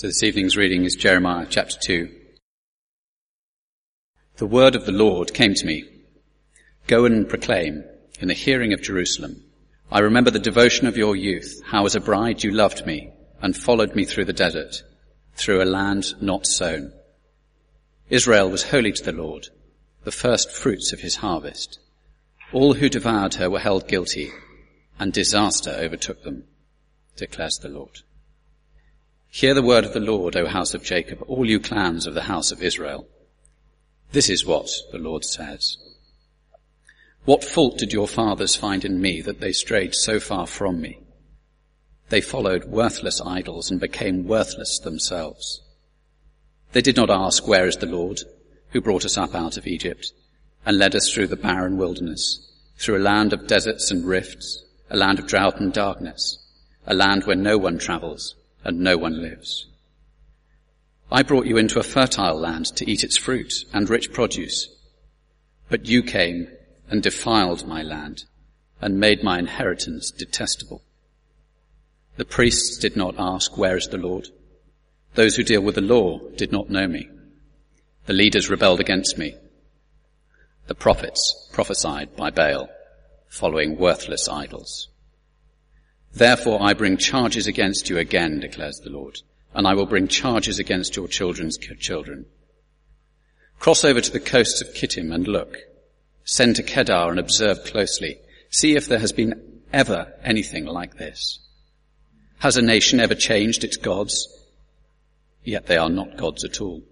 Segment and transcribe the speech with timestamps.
[0.00, 2.08] So this evening's reading is Jeremiah chapter 2.
[4.38, 5.84] The word of the Lord came to me.
[6.86, 7.84] Go and proclaim
[8.18, 9.44] in the hearing of Jerusalem.
[9.92, 13.10] I remember the devotion of your youth, how as a bride you loved me
[13.42, 14.82] and followed me through the desert,
[15.34, 16.94] through a land not sown.
[18.08, 19.48] Israel was holy to the Lord,
[20.04, 21.78] the first fruits of his harvest.
[22.54, 24.30] All who devoured her were held guilty
[24.98, 26.44] and disaster overtook them,
[27.16, 28.00] declares the Lord.
[29.32, 32.22] Hear the word of the Lord, O house of Jacob, all you clans of the
[32.22, 33.06] house of Israel.
[34.10, 35.76] This is what the Lord says.
[37.24, 40.98] What fault did your fathers find in me that they strayed so far from me?
[42.08, 45.62] They followed worthless idols and became worthless themselves.
[46.72, 48.18] They did not ask, where is the Lord
[48.70, 50.12] who brought us up out of Egypt
[50.66, 54.96] and led us through the barren wilderness, through a land of deserts and rifts, a
[54.96, 56.44] land of drought and darkness,
[56.84, 59.66] a land where no one travels and no one lives.
[61.12, 64.68] I brought you into a fertile land to eat its fruit and rich produce.
[65.68, 66.48] But you came
[66.88, 68.24] and defiled my land
[68.80, 70.82] and made my inheritance detestable.
[72.16, 74.28] The priests did not ask, where is the Lord?
[75.14, 77.08] Those who deal with the law did not know me.
[78.06, 79.34] The leaders rebelled against me.
[80.66, 82.68] The prophets prophesied by Baal,
[83.26, 84.89] following worthless idols.
[86.12, 89.18] Therefore I bring charges against you again, declares the Lord,
[89.54, 92.26] and I will bring charges against your children's children.
[93.58, 95.56] Cross over to the coasts of Kittim and look.
[96.24, 98.18] Send to Kedar and observe closely.
[98.48, 101.38] See if there has been ever anything like this.
[102.38, 104.28] Has a nation ever changed its gods?
[105.44, 106.82] Yet they are not gods at all.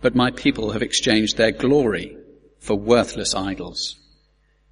[0.00, 2.16] But my people have exchanged their glory
[2.60, 3.96] for worthless idols.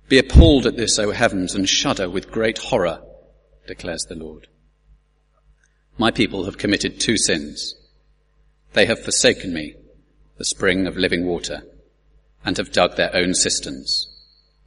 [0.09, 3.01] Be appalled at this, O heavens, and shudder with great horror
[3.67, 4.49] declares the Lord.
[5.97, 7.75] My people have committed two sins.
[8.73, 9.75] They have forsaken me,
[10.39, 11.63] the spring of living water,
[12.45, 14.09] and have dug their own cisterns,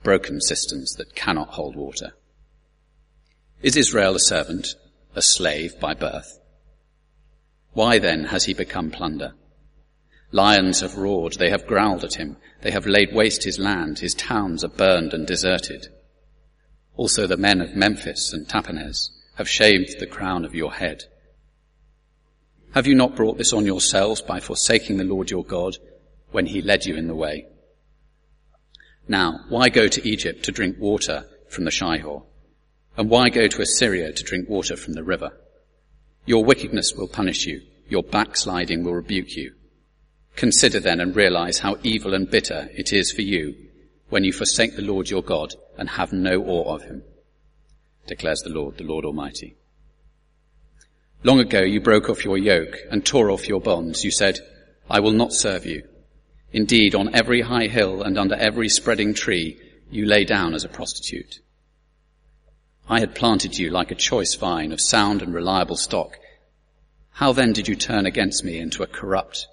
[0.04, 2.14] broken cisterns that cannot hold water.
[3.62, 4.76] Is Israel a servant,
[5.16, 6.40] a slave by birth?
[7.74, 9.34] Why then has he become plunder?
[10.32, 14.14] Lions have roared, they have growled at him, they have laid waste his land, his
[14.14, 15.88] towns are burned and deserted.
[16.98, 21.04] Also the men of Memphis and Tahpanhes have shaved the crown of your head.
[22.74, 25.78] Have you not brought this on yourselves by forsaking the Lord your God
[26.32, 27.46] when he led you in the way?
[29.08, 32.24] Now, why go to Egypt to drink water from the Shihor?
[32.98, 35.32] And why go to Assyria to drink water from the river?
[36.26, 37.62] Your wickedness will punish you.
[37.88, 39.54] Your backsliding will rebuke you.
[40.36, 43.56] Consider then and realize how evil and bitter it is for you
[44.10, 47.04] when you forsake the Lord your God and have no awe of him,
[48.08, 49.56] declares the Lord, the Lord Almighty.
[51.24, 54.04] Long ago you broke off your yoke and tore off your bonds.
[54.04, 54.40] You said,
[54.90, 55.84] I will not serve you.
[56.52, 60.70] Indeed, on every high hill and under every spreading tree, you lay down as a
[60.70, 61.42] prostitute.
[62.90, 66.18] I had planted you like a choice vine of sound and reliable stock.
[67.12, 69.48] How then did you turn against me into a corrupt,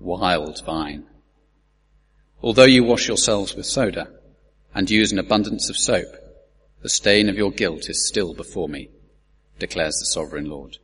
[0.00, 1.04] wild vine?
[2.42, 4.08] Although you wash yourselves with soda
[4.76, 6.06] and use an abundance of soap,
[6.82, 8.90] the stain of your guilt is still before me,
[9.58, 10.76] declares the sovereign Lord.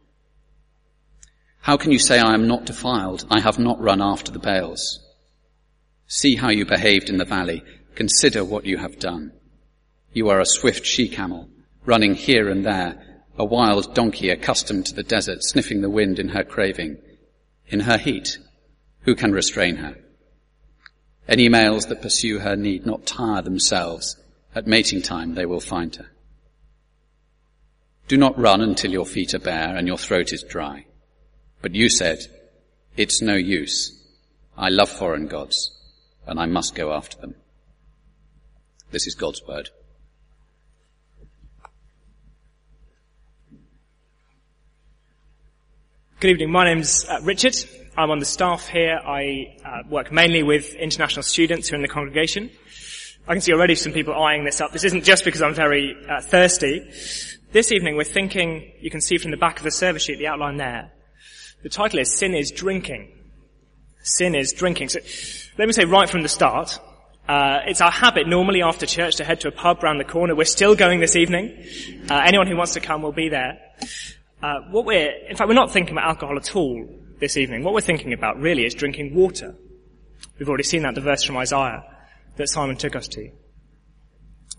[1.61, 3.27] How can you say I am not defiled?
[3.31, 4.99] I have not run after the Baals.
[6.07, 7.63] See how you behaved in the valley.
[7.95, 9.33] Consider what you have done.
[10.15, 11.51] You are a swift she-camel,
[11.85, 16.31] running here and there, a wild donkey accustomed to the desert, sniffing the wind in
[16.31, 16.97] her craving.
[17.69, 18.39] In her heat,
[19.03, 19.97] who can restrain her?
[21.29, 24.17] Any males that pursue her need not tire themselves.
[24.55, 26.09] At mating time they will find her.
[28.09, 30.85] Do not run until your feet are bare and your throat is dry.
[31.63, 32.19] But you said,
[32.97, 33.99] it's no use.
[34.59, 35.71] I love foreign gods
[36.27, 37.37] and I must go after them.
[38.91, 39.71] This is God's word.
[46.21, 46.53] Good evening.
[46.53, 47.57] My name's uh, Richard.
[47.95, 48.99] I'm on the staff here.
[49.05, 52.51] I uh, work mainly with international students who are in the congregation.
[53.29, 54.73] I can see already some people eyeing this up.
[54.73, 56.91] This isn't just because I'm very uh, thirsty.
[57.53, 60.27] This evening we're thinking, you can see from the back of the service sheet, the
[60.27, 60.91] outline there.
[61.63, 63.13] The title is Sin is Drinking.
[64.03, 64.89] Sin is Drinking.
[64.89, 65.01] So
[65.59, 66.81] let me say right from the start,
[67.29, 70.35] uh, it's our habit normally after church to head to a pub round the corner.
[70.35, 71.63] We're still going this evening.
[72.09, 73.59] Uh, anyone who wants to come will be there.
[74.43, 76.89] Uh, what we're, in fact, we're not thinking about alcohol at all
[77.23, 77.63] this evening.
[77.63, 79.55] What we're thinking about really is drinking water.
[80.39, 81.85] We've already seen that, the verse from Isaiah
[82.35, 83.31] that Simon took us to.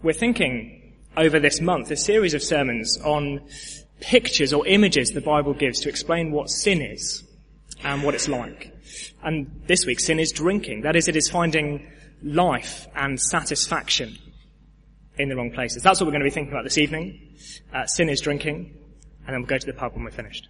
[0.01, 3.41] We're thinking over this month, a series of sermons on
[3.99, 7.25] pictures or images the Bible gives to explain what sin is
[7.83, 8.73] and what it's like.
[9.21, 10.83] And this week, sin is drinking.
[10.83, 11.91] That is, it is finding
[12.23, 14.17] life and satisfaction
[15.17, 15.83] in the wrong places.
[15.83, 17.35] That's what we're going to be thinking about this evening.
[17.73, 18.73] Uh, sin is drinking,
[19.27, 20.47] and then we'll go to the pub when we're finished.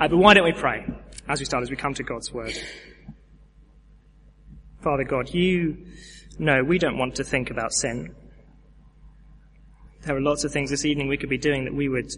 [0.00, 0.86] Uh, but why don't we pray
[1.28, 2.54] as we start, as we come to God's Word?
[4.80, 5.86] Father God, you
[6.38, 8.14] know we don't want to think about sin.
[10.02, 12.12] There are lots of things this evening we could be doing that we would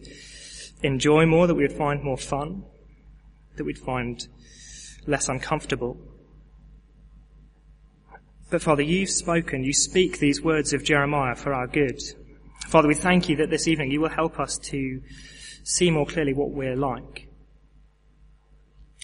[0.83, 2.65] enjoy more, that we would find more fun,
[3.57, 4.27] that we'd find
[5.07, 5.97] less uncomfortable.
[8.51, 12.01] But Father, you've spoken, you speak these words of Jeremiah for our good.
[12.67, 15.01] Father, we thank you that this evening you will help us to
[15.65, 17.28] see more clearly what we're like.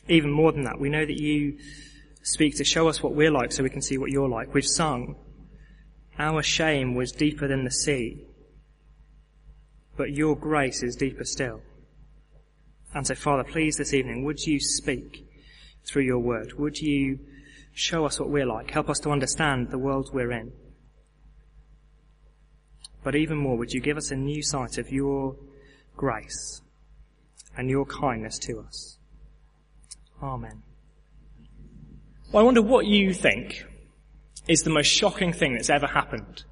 [0.08, 1.58] Even more than that, we know that you
[2.22, 4.52] speak to show us what we're like so we can see what you're like.
[4.52, 5.16] We've sung,
[6.18, 8.26] our shame was deeper than the sea,
[9.96, 11.60] but your grace is deeper still.
[12.94, 15.26] And so, Father, please this evening, would you speak
[15.84, 16.52] through your word?
[16.58, 17.18] Would you
[17.72, 18.70] show us what we're like?
[18.70, 20.52] Help us to understand the world we're in.
[23.02, 25.36] But even more, would you give us a new sight of your
[25.96, 26.62] grace
[27.56, 28.98] and your kindness to us?
[30.22, 30.62] Amen.
[32.32, 33.64] Well, I wonder what you think
[34.48, 36.44] is the most shocking thing that's ever happened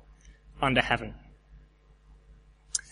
[0.61, 1.15] under heaven.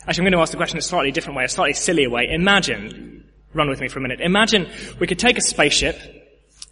[0.07, 2.11] Actually, I'm going to ask the question in a slightly different way, a slightly sillier
[2.11, 2.29] way.
[2.31, 4.69] Imagine, run with me for a minute, imagine
[4.99, 5.99] we could take a spaceship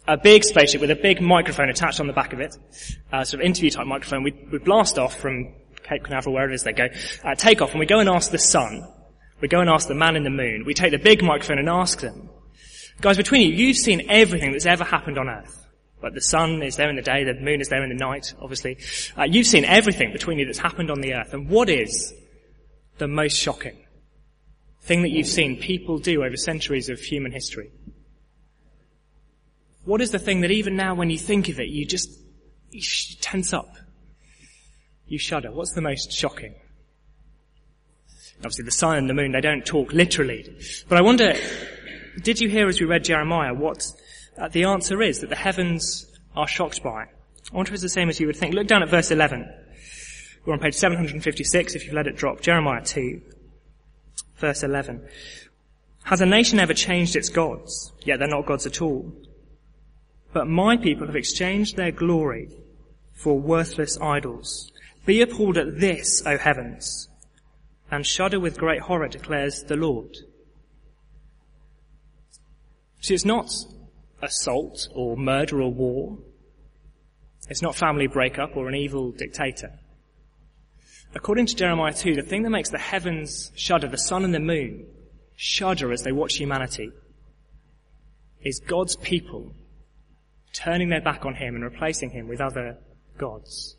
[0.09, 2.57] a big spaceship with a big microphone attached on the back of it,
[3.13, 4.23] uh, sort of interview type microphone.
[4.23, 5.53] We, we blast off from
[5.83, 6.87] Cape Canaveral, wherever it is they go,
[7.23, 8.87] uh, take off, and we go and ask the sun.
[9.39, 10.63] We go and ask the man in the moon.
[10.65, 12.29] We take the big microphone and ask them,
[13.01, 15.59] guys, between you, you've seen everything that's ever happened on Earth.
[16.01, 18.33] But the sun is there in the day, the moon is there in the night,
[18.39, 18.77] obviously.
[19.17, 21.33] Uh, you've seen everything between you that's happened on the earth.
[21.33, 22.13] And what is
[22.97, 23.85] the most shocking
[24.81, 27.71] thing that you've seen people do over centuries of human history?
[29.83, 32.09] What is the thing that even now when you think of it, you just
[32.71, 32.81] you
[33.19, 33.75] tense up?
[35.05, 35.51] You shudder.
[35.51, 36.55] What's the most shocking?
[38.37, 40.45] Obviously the sun and the moon, they don't talk literally.
[40.87, 41.33] But I wonder,
[42.19, 43.85] did you hear as we read Jeremiah what
[44.37, 46.05] uh, the answer is that the heavens
[46.35, 47.03] are shocked by?
[47.51, 48.53] I wonder if it's the same as you would think.
[48.53, 49.49] Look down at verse 11.
[50.45, 52.41] We're on page 756 if you've let it drop.
[52.41, 53.21] Jeremiah 2,
[54.37, 55.07] verse 11.
[56.03, 57.91] Has a nation ever changed its gods?
[58.03, 59.11] Yet they're not gods at all.
[60.31, 62.49] But my people have exchanged their glory
[63.13, 64.71] for worthless idols.
[65.05, 67.09] Be appalled at this, O heavens,
[67.91, 70.15] and shudder with great horror, declares the Lord.
[73.01, 73.49] See, it's not
[74.21, 76.17] assault or murder or war.
[77.49, 79.71] It's not family breakup or an evil dictator.
[81.15, 84.39] According to Jeremiah 2, the thing that makes the heavens shudder, the sun and the
[84.39, 84.85] moon
[85.35, 86.91] shudder as they watch humanity,
[88.41, 89.53] is God's people
[90.53, 92.77] turning their back on him and replacing him with other
[93.17, 93.75] gods.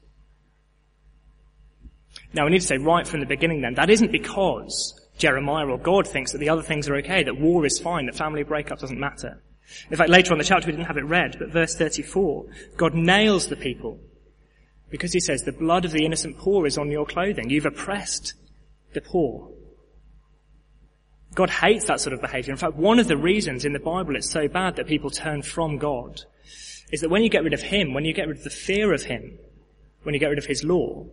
[2.33, 5.79] Now we need to say right from the beginning then, that isn't because Jeremiah or
[5.79, 8.81] God thinks that the other things are okay, that war is fine, that family breakup
[8.81, 9.43] doesn't matter.
[9.91, 12.47] In fact, later on the chapter we didn't have it read, but verse 34,
[12.77, 14.01] God nails the people
[14.89, 17.51] because he says, the blood of the innocent poor is on your clothing.
[17.51, 18.35] You've oppressed
[18.93, 19.51] the poor.
[21.35, 22.51] God hates that sort of behavior.
[22.51, 25.43] In fact, one of the reasons in the Bible it's so bad that people turn
[25.43, 26.23] from God
[26.91, 28.93] is that when you get rid of Him, when you get rid of the fear
[28.93, 29.39] of Him,
[30.03, 31.07] when you get rid of His law,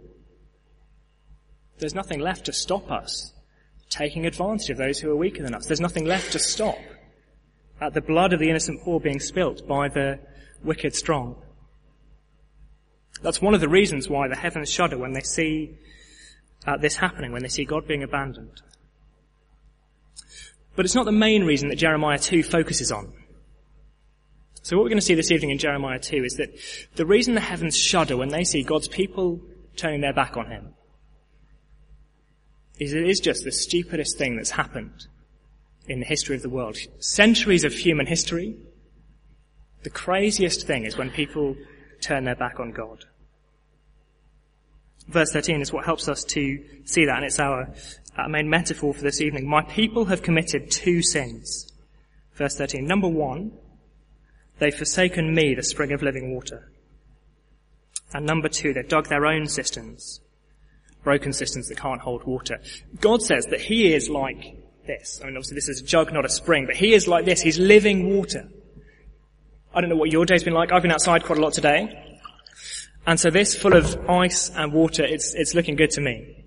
[1.77, 3.33] there's nothing left to stop us
[3.89, 5.65] taking advantage of those who are weaker than us.
[5.65, 6.77] There's nothing left to stop
[7.79, 10.20] at the blood of the innocent poor being spilt by the
[10.63, 11.36] wicked strong.
[13.22, 15.77] That's one of the reasons why the heavens shudder when they see
[16.65, 18.62] uh, this happening, when they see God being abandoned.
[20.75, 23.13] But it's not the main reason that Jeremiah 2 focuses on.
[24.62, 26.50] So what we're going to see this evening in Jeremiah 2 is that
[26.96, 29.41] the reason the heavens shudder when they see God's people
[29.75, 30.74] turning their back on him
[32.79, 35.07] is it is just the stupidest thing that's happened
[35.88, 36.77] in the history of the world.
[37.00, 38.55] Centuries of human history,
[39.84, 41.55] the craziest thing is when people
[42.01, 43.05] turn their back on God.
[45.07, 47.74] Verse 13 is what helps us to see that, and it's our,
[48.27, 49.48] main metaphor for this evening.
[49.48, 51.72] My people have committed two sins.
[52.34, 52.86] Verse 13.
[52.86, 53.51] Number one,
[54.60, 56.72] They've forsaken me, the spring of living water.
[58.13, 60.22] And number two, they've dug their own cisterns.
[61.07, 62.59] Broken cisterns that can't hold water.
[62.99, 65.21] God says that He is like this.
[65.21, 67.39] I mean, obviously this is a jug, not a spring, but He is like this.
[67.39, 68.49] He's living water.
[69.73, 70.73] I don't know what your day's been like.
[70.73, 72.17] I've been outside quite a lot today.
[73.05, 76.43] And so this full of ice and water, it's, it's looking good to me.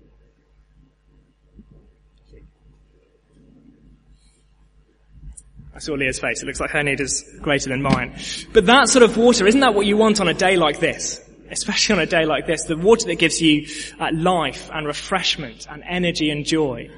[5.73, 6.43] I saw Leah's face.
[6.43, 8.15] It looks like her need is greater than mine.
[8.53, 11.19] But that sort of water, isn't that what you want on a day like this?
[11.51, 13.67] Especially on a day like this, the water that gives you
[13.99, 16.89] uh, life and refreshment and energy and joy.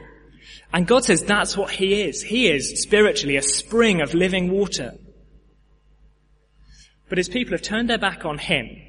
[0.72, 2.22] And God says that's what He is.
[2.22, 4.94] He is spiritually a spring of living water.
[7.10, 8.82] But His people have turned their back on Him.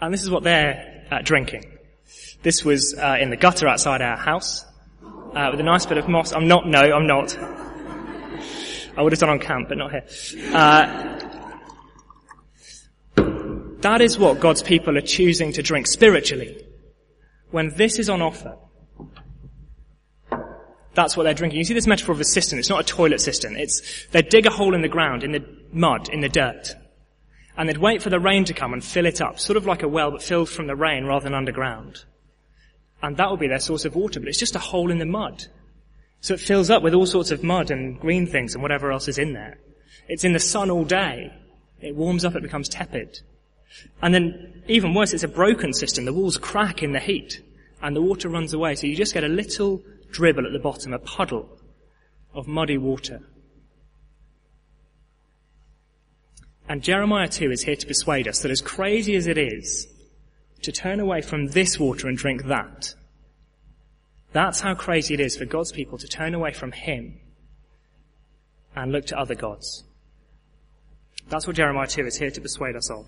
[0.00, 1.64] And this is what they're uh, drinking.
[2.42, 4.64] This was uh, in the gutter outside our house
[5.34, 6.32] uh, with a nice bit of moss.
[6.32, 7.38] I'm not, no, I'm not.
[8.96, 10.04] I would have done on camp, but not here.
[13.84, 16.66] That is what God's people are choosing to drink spiritually.
[17.50, 18.56] When this is on offer,
[20.94, 21.58] that's what they're drinking.
[21.58, 22.58] You see this metaphor of a cistern.
[22.58, 23.56] It's not a toilet cistern.
[23.56, 26.74] It's, they dig a hole in the ground, in the mud, in the dirt.
[27.56, 29.84] And they'd wait for the rain to come and fill it up, sort of like
[29.84, 32.04] a well, but filled from the rain rather than underground
[33.04, 35.04] and that will be their source of water, but it's just a hole in the
[35.04, 35.44] mud.
[36.20, 39.08] So it fills up with all sorts of mud and green things and whatever else
[39.08, 39.58] is in there.
[40.08, 41.30] It's in the sun all day.
[41.82, 43.20] It warms up, it becomes tepid.
[44.02, 46.04] And then, even worse, it's a broken cistern.
[46.04, 47.42] The walls crack in the heat,
[47.82, 50.92] and the water runs away, so you just get a little dribble at the bottom,
[50.92, 51.48] a puddle
[52.34, 53.20] of muddy water.
[56.68, 59.86] And Jeremiah 2 is here to persuade us that as crazy as it is,
[60.62, 62.94] to turn away from this water and drink that.
[64.32, 67.20] That's how crazy it is for God's people to turn away from Him
[68.74, 69.84] and look to other gods.
[71.28, 73.06] That's what Jeremiah 2 is here to persuade us of.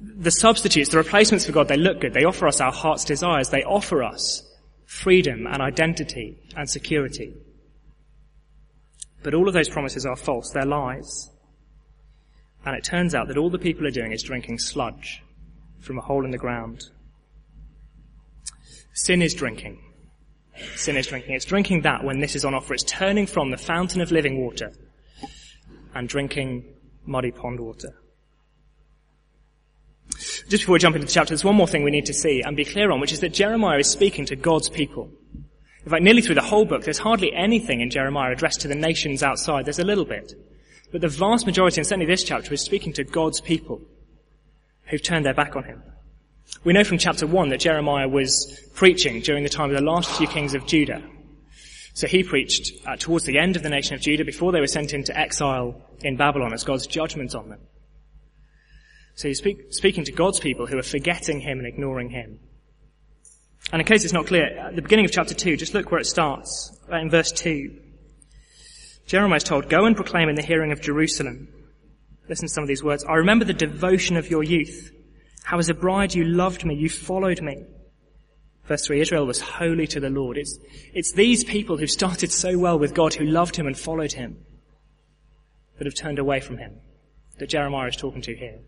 [0.00, 2.14] The substitutes, the replacements for God, they look good.
[2.14, 3.50] They offer us our heart's desires.
[3.50, 4.42] They offer us
[4.86, 7.34] freedom and identity and security.
[9.22, 10.50] But all of those promises are false.
[10.50, 11.30] They're lies.
[12.66, 15.22] And it turns out that all the people are doing is drinking sludge
[15.80, 16.84] from a hole in the ground.
[18.94, 19.80] Sin is drinking.
[20.76, 21.34] Sin is drinking.
[21.34, 22.74] It's drinking that when this is on offer.
[22.74, 24.72] It's turning from the fountain of living water
[25.94, 26.64] and drinking
[27.04, 27.94] muddy pond water.
[30.54, 32.40] Just before we jump into the chapter, there's one more thing we need to see
[32.40, 35.10] and be clear on, which is that Jeremiah is speaking to God's people.
[35.84, 38.76] In fact, nearly through the whole book, there's hardly anything in Jeremiah addressed to the
[38.76, 39.66] nations outside.
[39.66, 40.32] There's a little bit.
[40.92, 43.80] But the vast majority, and certainly this chapter, is speaking to God's people
[44.84, 45.82] who've turned their back on him.
[46.62, 50.08] We know from chapter 1 that Jeremiah was preaching during the time of the last
[50.08, 51.02] few kings of Judah.
[51.94, 54.68] So he preached uh, towards the end of the nation of Judah before they were
[54.68, 57.58] sent into exile in Babylon as God's judgment on them.
[59.14, 62.40] So he's speak, speaking to God's people who are forgetting him and ignoring him.
[63.72, 66.00] And in case it's not clear, at the beginning of chapter 2, just look where
[66.00, 67.80] it starts, in verse 2.
[69.06, 71.48] Jeremiah is told, Go and proclaim in the hearing of Jerusalem
[72.28, 73.04] Listen to some of these words.
[73.04, 74.92] I remember the devotion of your youth.
[75.42, 77.64] How as a bride you loved me, you followed me.
[78.64, 80.38] Verse 3, Israel was holy to the Lord.
[80.38, 80.58] It's,
[80.94, 84.38] it's these people who started so well with God, who loved him and followed him,
[85.76, 86.80] that have turned away from him,
[87.38, 88.60] that Jeremiah is talking to here.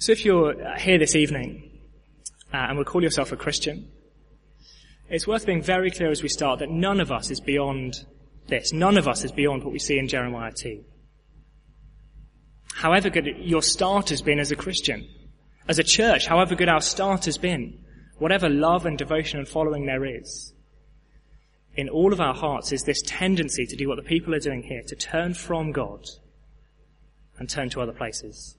[0.00, 1.78] So if you're here this evening,
[2.52, 3.88] uh, and would call yourself a Christian,
[5.08, 8.04] it's worth being very clear as we start that none of us is beyond
[8.48, 8.72] this.
[8.72, 10.84] None of us is beyond what we see in Jeremiah 2
[12.80, 15.06] however good your start has been as a Christian,
[15.68, 17.78] as a church, however good our start has been,
[18.18, 20.54] whatever love and devotion and following there is,
[21.74, 24.62] in all of our hearts is this tendency to do what the people are doing
[24.62, 26.06] here, to turn from God
[27.38, 28.56] and turn to other places.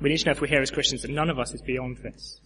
[0.00, 1.98] We need to know if we're here as Christians that none of us is beyond
[1.98, 2.40] this.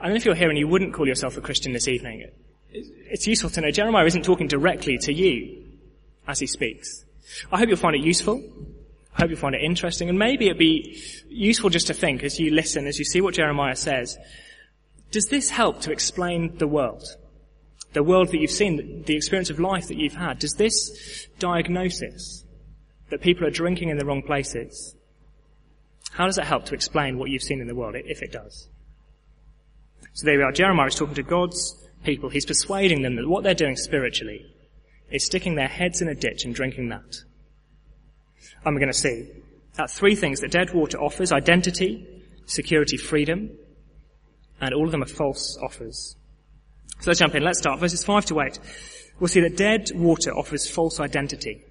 [0.00, 2.30] And if you're here and you wouldn't call yourself a Christian this evening,
[2.70, 5.64] it's useful to know Jeremiah isn't talking directly to you
[6.28, 7.04] as he speaks.
[7.50, 8.42] I hope you'll find it useful.
[9.16, 10.08] I hope you'll find it interesting.
[10.08, 13.34] And maybe it'd be useful just to think as you listen, as you see what
[13.34, 14.18] Jeremiah says,
[15.10, 17.04] does this help to explain the world?
[17.94, 22.44] The world that you've seen, the experience of life that you've had, does this diagnosis
[23.08, 24.95] that people are drinking in the wrong places,
[26.16, 28.68] how does it help to explain what you've seen in the world, if it does?
[30.14, 30.50] So there we are.
[30.50, 32.30] Jeremiah is talking to God's people.
[32.30, 34.46] He's persuading them that what they're doing spiritually
[35.10, 37.16] is sticking their heads in a ditch and drinking that.
[38.64, 39.28] And we're going to see
[39.74, 43.50] that three things that dead water offers, identity, security, freedom,
[44.58, 46.16] and all of them are false offers.
[47.00, 47.44] So let's jump in.
[47.44, 47.78] Let's start.
[47.78, 48.58] Verses 5 to 8.
[49.20, 51.62] We'll see that dead water offers false identity.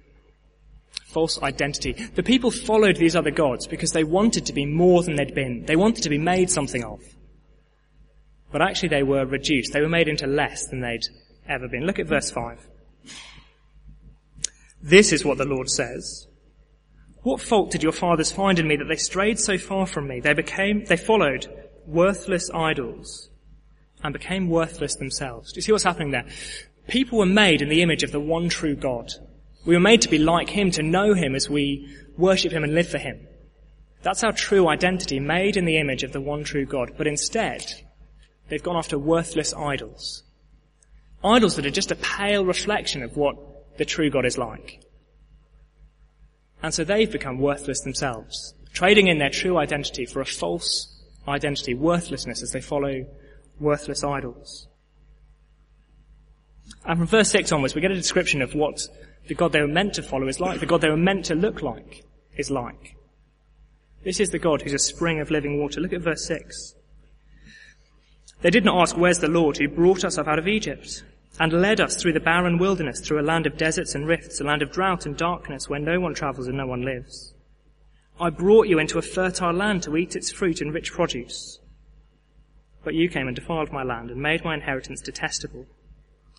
[1.04, 1.92] False identity.
[1.92, 5.64] The people followed these other gods because they wanted to be more than they'd been.
[5.64, 7.00] They wanted to be made something of.
[8.52, 9.72] But actually they were reduced.
[9.72, 11.06] They were made into less than they'd
[11.48, 11.86] ever been.
[11.86, 12.66] Look at verse 5.
[14.82, 16.26] This is what the Lord says.
[17.22, 20.20] What fault did your fathers find in me that they strayed so far from me?
[20.20, 21.46] They became, they followed
[21.86, 23.30] worthless idols.
[24.02, 25.52] and became worthless themselves.
[25.52, 26.26] Do you see what's happening there?
[26.88, 29.12] People were made in the image of the one true God.
[29.66, 32.74] We were made to be like Him, to know Him as we worship Him and
[32.74, 33.26] live for Him.
[34.02, 36.92] That's our true identity, made in the image of the one true God.
[36.96, 37.64] But instead,
[38.48, 40.22] they've gone after worthless idols.
[41.24, 43.36] Idols that are just a pale reflection of what
[43.78, 44.80] the true God is like.
[46.62, 50.92] And so they've become worthless themselves, trading in their true identity for a false
[51.26, 53.04] identity, worthlessness as they follow
[53.58, 54.68] worthless idols.
[56.84, 58.86] And from verse 6 onwards, we get a description of what
[59.28, 61.34] the God they were meant to follow is like, the God they were meant to
[61.34, 62.04] look like
[62.36, 62.96] is like.
[64.04, 65.80] This is the God who's a spring of living water.
[65.80, 66.74] Look at verse 6.
[68.42, 71.02] They did not ask, where's the Lord who brought us up out of Egypt
[71.40, 74.44] and led us through the barren wilderness, through a land of deserts and rifts, a
[74.44, 77.34] land of drought and darkness where no one travels and no one lives.
[78.20, 81.58] I brought you into a fertile land to eat its fruit and rich produce.
[82.84, 85.66] But you came and defiled my land and made my inheritance detestable.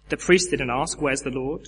[0.10, 1.68] The priests didn't ask, where's the Lord?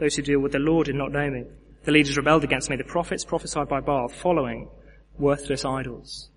[0.00, 1.44] Those who deal with the Lord did not know me.
[1.84, 2.76] The leaders rebelled against me.
[2.76, 4.70] The prophets prophesied by Baal, following
[5.18, 6.30] worthless idols.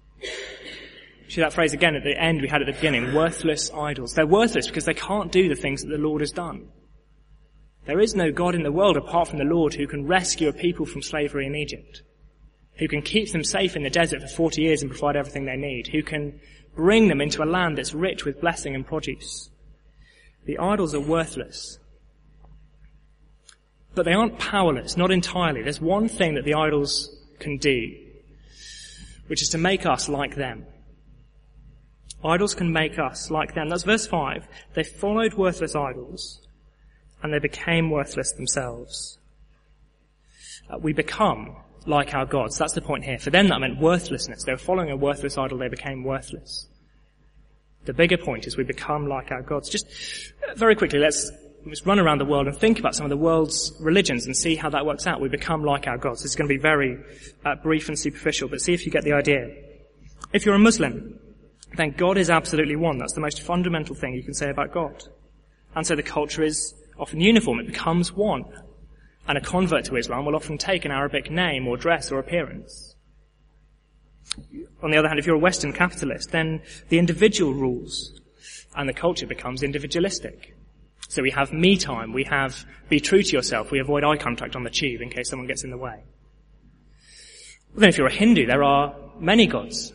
[1.30, 4.14] See that phrase again at the end we had at the beginning, worthless idols.
[4.14, 6.68] They're worthless because they can't do the things that the Lord has done.
[7.86, 10.54] There is no God in the world apart from the Lord who can rescue a
[10.54, 12.04] people from slavery in Egypt,
[12.76, 15.56] who can keep them safe in the desert for 40 years and provide everything they
[15.56, 16.40] need, who can
[16.76, 19.50] bring them into a land that's rich with blessing and produce.
[20.46, 21.80] The idols are worthless.
[23.96, 25.62] But they aren't powerless, not entirely.
[25.62, 27.96] There's one thing that the idols can do,
[29.28, 30.66] which is to make us like them.
[32.24, 33.70] Idols can make us like them.
[33.70, 34.48] That's verse 5.
[34.76, 36.40] They followed worthless idols
[37.22, 39.18] and they became worthless themselves.
[40.70, 42.58] Uh, we become like our gods.
[42.58, 43.20] That's the point here.
[43.20, 44.44] For them that meant worthlessness.
[44.44, 46.68] They were following a worthless idol, they became worthless.
[47.86, 49.70] The bigger point is we become like our gods.
[49.70, 49.86] Just
[50.50, 51.30] uh, very quickly, let's,
[51.66, 54.56] let's run around the world and think about some of the world's religions and see
[54.56, 55.22] how that works out.
[55.22, 56.26] We become like our gods.
[56.26, 56.98] It's going to be very
[57.46, 59.50] uh, brief and superficial, but see if you get the idea.
[60.34, 61.20] If you're a Muslim,
[61.76, 62.98] then God is absolutely one.
[62.98, 65.04] That's the most fundamental thing you can say about God.
[65.76, 67.60] And so the culture is often uniform.
[67.60, 68.46] It becomes one.
[69.28, 72.96] And a convert to Islam will often take an Arabic name or dress or appearance.
[74.82, 78.20] On the other hand, if you're a Western capitalist, then the individual rules
[78.76, 80.56] and the culture becomes individualistic.
[81.14, 84.56] So we have me time, we have be true to yourself, we avoid eye contact
[84.56, 86.04] on the tube in case someone gets in the way.
[87.72, 89.94] Well, then if you're a Hindu, there are many gods.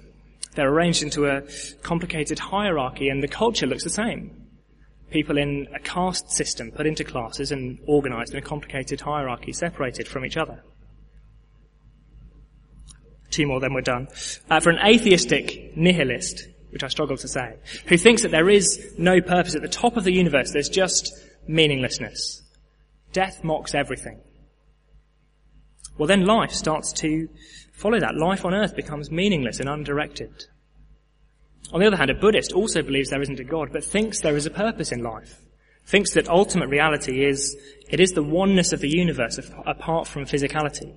[0.54, 1.42] They're arranged into a
[1.82, 4.46] complicated hierarchy and the culture looks the same.
[5.10, 10.06] People in a caste system put into classes and organized in a complicated hierarchy separated
[10.06, 10.62] from each other.
[13.32, 14.06] Two more, then we're done.
[14.48, 18.94] Uh, for an atheistic nihilist, which I struggle to say, who thinks that there is
[18.98, 21.12] no purpose at the top of the universe, there's just
[21.46, 22.42] meaninglessness.
[23.12, 24.20] Death mocks everything.
[25.96, 27.28] Well then life starts to
[27.72, 28.14] follow that.
[28.14, 30.46] Life on earth becomes meaningless and undirected.
[31.72, 34.36] On the other hand, a Buddhist also believes there isn't a God, but thinks there
[34.36, 35.40] is a purpose in life.
[35.86, 37.56] Thinks that ultimate reality is,
[37.88, 40.96] it is the oneness of the universe apart from physicality.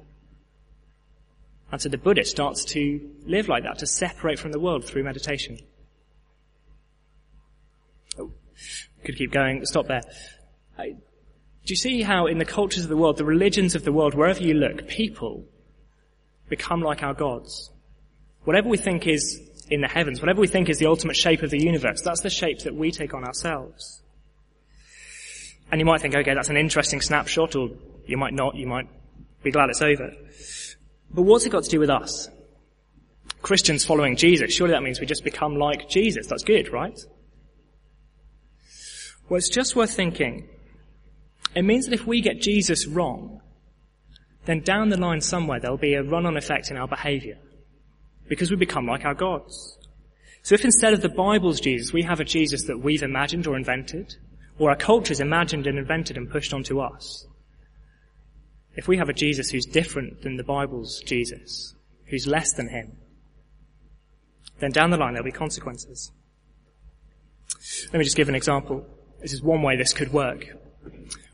[1.72, 5.04] And so the Buddhist starts to live like that, to separate from the world through
[5.04, 5.58] meditation.
[8.20, 8.32] Oh,
[9.06, 10.02] could keep going, stop there.
[10.78, 10.94] do
[11.66, 14.42] you see how in the cultures of the world, the religions of the world, wherever
[14.42, 15.46] you look, people
[16.50, 17.72] become like our gods.
[18.44, 21.50] Whatever we think is in the heavens, whatever we think is the ultimate shape of
[21.50, 24.04] the universe, that's the shape that we take on ourselves.
[25.72, 27.70] And you might think, okay, that's an interesting snapshot, or
[28.06, 28.90] you might not, you might
[29.42, 30.12] be glad it's over.
[31.14, 32.30] But what's it got to do with us?
[33.42, 36.28] Christians following Jesus, surely that means we just become like Jesus.
[36.28, 37.00] That's good, right?
[39.28, 40.48] Well, it's just worth thinking.
[41.56, 43.42] It means that if we get Jesus wrong,
[44.46, 47.38] then down the line somewhere there'll be a run-on effect in our behavior.
[48.28, 49.78] Because we become like our gods.
[50.44, 53.58] So if instead of the Bible's Jesus, we have a Jesus that we've imagined or
[53.58, 54.16] invented,
[54.58, 57.26] or our culture's imagined and invented and pushed onto us,
[58.76, 62.98] if we have a Jesus who's different than the Bible's Jesus, who's less than him,
[64.60, 66.12] then down the line there'll be consequences.
[67.92, 68.86] Let me just give an example.
[69.22, 70.46] This is one way this could work.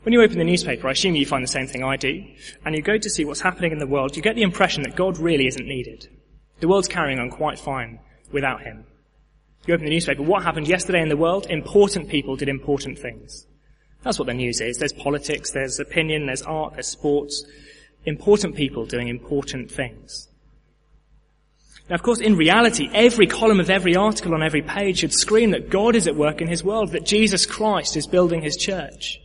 [0.02, 2.24] When you open the newspaper, I assume you find the same thing I do,
[2.64, 4.96] and you go to see what's happening in the world, you get the impression that
[4.96, 6.08] God really isn't needed.
[6.60, 8.00] The world's carrying on quite fine
[8.32, 8.84] without Him.
[9.66, 11.46] You open the newspaper, what happened yesterday in the world?
[11.50, 13.46] Important people did important things.
[14.02, 14.78] That's what the news is.
[14.78, 17.44] There's politics, there's opinion, there's art, there's sports.
[18.04, 20.28] Important people doing important things.
[21.88, 25.52] Now, of course, in reality, every column of every article on every page should scream
[25.52, 29.20] that God is at work in his world, that Jesus Christ is building his church.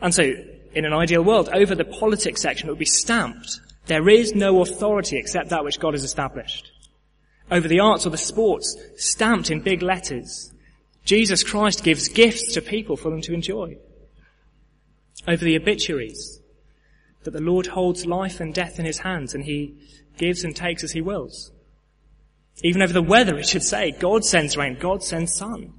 [0.00, 0.32] And so,
[0.74, 4.62] in an ideal world, over the politics section it would be stamped, there is no
[4.62, 6.70] authority except that which God has established.
[7.50, 10.52] Over the arts or the sports, stamped in big letters,
[11.10, 13.76] Jesus Christ gives gifts to people for them to enjoy.
[15.26, 16.40] Over the obituaries,
[17.24, 19.74] that the Lord holds life and death in his hands and he
[20.18, 21.50] gives and takes as he wills.
[22.62, 25.72] Even over the weather, it should say, God sends rain, God sends sun.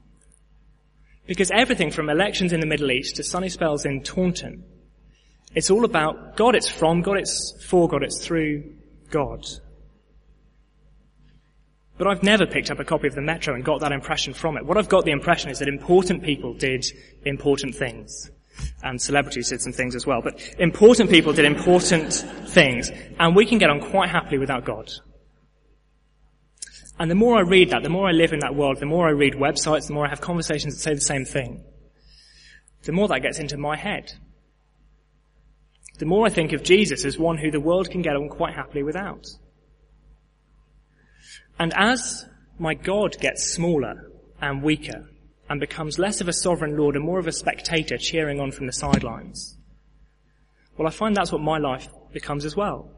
[1.28, 4.66] Because everything from elections in the Middle East to sunny spells in Taunton,
[5.56, 8.76] it's all about God, it's from God, it's for God, it's through
[9.10, 9.46] God.
[12.02, 14.58] But I've never picked up a copy of the Metro and got that impression from
[14.58, 14.66] it.
[14.66, 16.84] What I've got the impression is that important people did
[17.26, 18.32] important things.
[18.82, 20.20] And celebrities did some things as well.
[20.20, 22.12] But important people did important
[22.48, 22.90] things.
[23.20, 24.92] And we can get on quite happily without God.
[26.98, 29.08] And the more I read that, the more I live in that world, the more
[29.08, 31.64] I read websites, the more I have conversations that say the same thing,
[32.82, 34.12] the more that gets into my head.
[36.00, 38.56] The more I think of Jesus as one who the world can get on quite
[38.56, 39.28] happily without.
[41.60, 42.26] And as
[42.58, 44.12] my God gets smaller
[44.42, 45.10] and weaker
[45.50, 48.68] and becomes less of a sovereign Lord and more of a spectator cheering on from
[48.68, 49.58] the sidelines,
[50.78, 52.90] well, I find that's what my life becomes as well.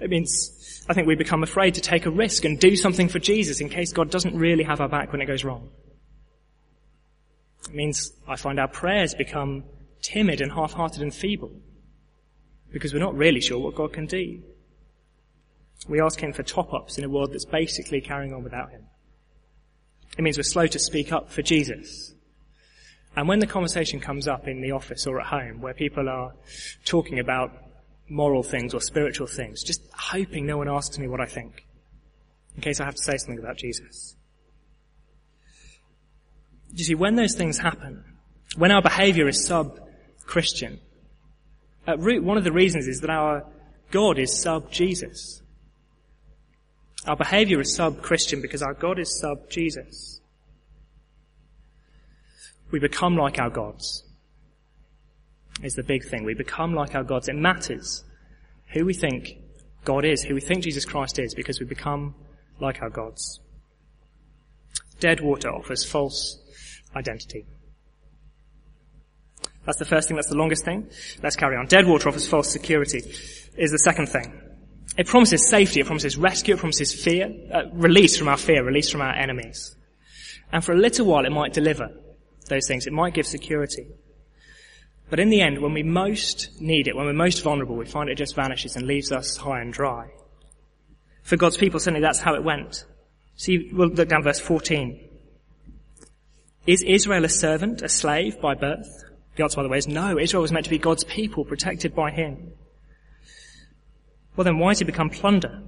[0.00, 3.18] It means I think we become afraid to take a risk and do something for
[3.18, 5.70] Jesus in case God doesn't really have our back when it goes wrong.
[7.68, 9.64] It means I find our prayers become
[10.00, 11.52] timid and half-hearted and feeble
[12.72, 14.42] because we're not really sure what God can do.
[15.88, 18.86] We ask him for top-ups in a world that's basically carrying on without him.
[20.16, 22.14] It means we're slow to speak up for Jesus.
[23.16, 26.32] And when the conversation comes up in the office or at home where people are
[26.84, 27.52] talking about
[28.08, 31.66] moral things or spiritual things, just hoping no one asks me what I think
[32.54, 34.16] in case I have to say something about Jesus.
[36.74, 38.04] You see, when those things happen,
[38.56, 40.80] when our behavior is sub-Christian,
[41.86, 43.44] at root, one of the reasons is that our
[43.90, 45.41] God is sub-Jesus.
[47.06, 50.20] Our behavior is sub-Christian because our God is sub-Jesus.
[52.70, 54.04] We become like our gods.
[55.62, 56.24] Is the big thing.
[56.24, 57.28] We become like our gods.
[57.28, 58.04] It matters
[58.72, 59.36] who we think
[59.84, 62.14] God is, who we think Jesus Christ is, because we become
[62.58, 63.40] like our gods.
[64.98, 66.38] Dead water offers false
[66.96, 67.44] identity.
[69.66, 70.88] That's the first thing, that's the longest thing.
[71.22, 71.66] Let's carry on.
[71.66, 73.02] Dead water offers false security
[73.56, 74.40] is the second thing.
[74.96, 78.90] It promises safety, it promises rescue, it promises fear, uh, release from our fear, release
[78.90, 79.74] from our enemies.
[80.52, 81.90] And for a little while it might deliver
[82.48, 83.86] those things, it might give security.
[85.08, 88.08] But in the end, when we most need it, when we're most vulnerable, we find
[88.08, 90.10] it just vanishes and leaves us high and dry.
[91.22, 92.84] For God's people, certainly that's how it went.
[93.36, 95.08] See, we'll look down verse 14.
[96.66, 98.88] Is Israel a servant, a slave by birth?
[99.36, 100.18] The answer, by the way, is no.
[100.18, 102.52] Israel was meant to be God's people, protected by Him.
[104.36, 105.62] Well then, why has he become plunder?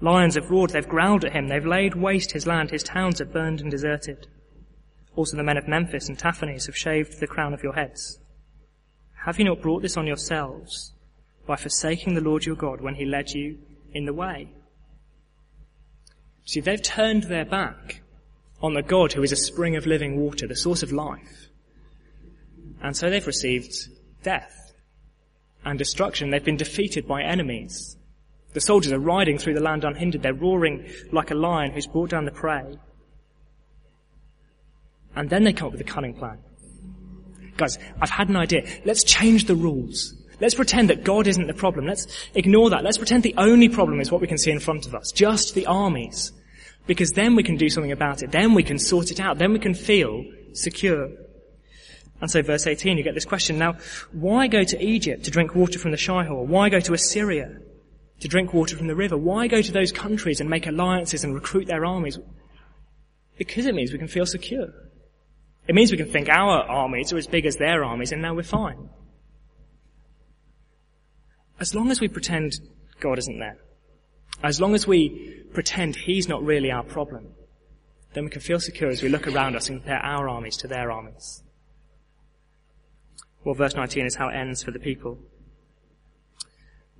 [0.00, 3.26] Lions have roared, they've growled at him, they've laid waste his land, his towns are
[3.26, 4.26] burned and deserted.
[5.16, 8.18] Also the men of Memphis and Tahpanhes have shaved the crown of your heads.
[9.24, 10.92] Have you not brought this on yourselves
[11.46, 13.58] by forsaking the Lord your God when he led you
[13.92, 14.48] in the way?
[16.46, 18.00] See, they've turned their back
[18.62, 21.48] on the God who is a spring of living water, the source of life.
[22.82, 23.74] And so they've received
[24.22, 24.59] death
[25.64, 26.30] and destruction.
[26.30, 27.96] They've been defeated by enemies.
[28.52, 30.22] The soldiers are riding through the land unhindered.
[30.22, 32.78] They're roaring like a lion who's brought down the prey.
[35.14, 36.38] And then they come up with a cunning plan.
[37.56, 38.66] Guys, I've had an idea.
[38.84, 40.14] Let's change the rules.
[40.40, 41.86] Let's pretend that God isn't the problem.
[41.86, 42.82] Let's ignore that.
[42.82, 45.12] Let's pretend the only problem is what we can see in front of us.
[45.12, 46.32] Just the armies.
[46.86, 48.32] Because then we can do something about it.
[48.32, 49.38] Then we can sort it out.
[49.38, 51.10] Then we can feel secure.
[52.20, 53.58] And so verse 18, you get this question.
[53.58, 53.76] Now,
[54.12, 56.46] why go to Egypt to drink water from the Shihor?
[56.46, 57.58] Why go to Assyria
[58.20, 59.16] to drink water from the river?
[59.16, 62.18] Why go to those countries and make alliances and recruit their armies?
[63.38, 64.68] Because it means we can feel secure.
[65.66, 68.34] It means we can think our armies are as big as their armies and now
[68.34, 68.90] we're fine.
[71.58, 72.52] As long as we pretend
[73.00, 73.58] God isn't there,
[74.42, 77.28] as long as we pretend He's not really our problem,
[78.14, 80.68] then we can feel secure as we look around us and compare our armies to
[80.68, 81.42] their armies.
[83.44, 85.18] Well, verse 19 is how it ends for the people.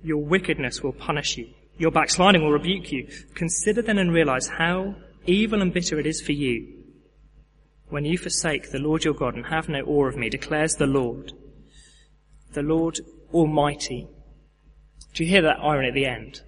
[0.03, 1.49] Your wickedness will punish you.
[1.77, 3.07] Your backsliding will rebuke you.
[3.35, 6.81] Consider then and realize how evil and bitter it is for you
[7.91, 10.87] when you forsake the Lord your God and have no awe of me, declares the
[10.87, 11.33] Lord,
[12.53, 12.99] the Lord
[13.33, 14.07] Almighty.
[15.13, 16.41] Do you hear that irony at the end?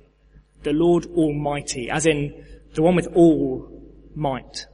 [0.64, 3.70] The Lord Almighty, as in the one with all
[4.16, 4.68] might.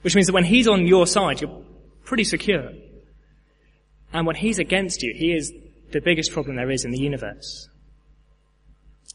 [0.00, 1.62] Which means that when He's on your side, you're
[2.04, 2.72] pretty secure.
[4.14, 5.52] And when He's against you, He is
[5.92, 7.68] the biggest problem there is in the universe.